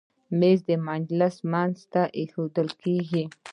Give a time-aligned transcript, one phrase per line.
[0.39, 3.23] مېز د مجلس منځ ته ایښودل کېږي.